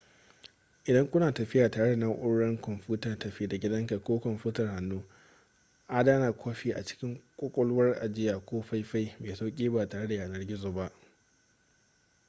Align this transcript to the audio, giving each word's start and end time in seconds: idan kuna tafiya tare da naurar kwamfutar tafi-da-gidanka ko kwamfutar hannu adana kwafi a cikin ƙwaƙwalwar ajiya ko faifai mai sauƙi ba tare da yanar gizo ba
idan 0.85 1.07
kuna 1.07 1.31
tafiya 1.33 1.69
tare 1.71 1.89
da 1.89 1.95
naurar 1.95 2.61
kwamfutar 2.61 3.19
tafi-da-gidanka 3.19 3.99
ko 3.99 4.19
kwamfutar 4.19 4.67
hannu 4.67 5.03
adana 5.87 6.31
kwafi 6.31 6.71
a 6.73 6.83
cikin 6.83 7.21
ƙwaƙwalwar 7.37 7.93
ajiya 8.03 8.39
ko 8.39 8.61
faifai 8.61 9.15
mai 9.19 9.33
sauƙi 9.35 9.69
ba 9.69 9.89
tare 9.89 10.07
da 10.07 10.13
yanar 10.15 10.45
gizo 10.47 10.71
ba 10.71 10.91